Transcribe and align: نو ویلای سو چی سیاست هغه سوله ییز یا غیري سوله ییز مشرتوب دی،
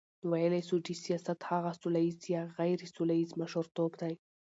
نو 0.21 0.25
ویلای 0.33 0.63
سو 0.69 0.75
چی 0.85 0.93
سیاست 1.05 1.39
هغه 1.49 1.71
سوله 1.81 2.01
ییز 2.05 2.19
یا 2.35 2.41
غیري 2.57 2.87
سوله 2.95 3.15
ییز 3.19 3.31
مشرتوب 3.41 3.91
دی، 4.01 4.13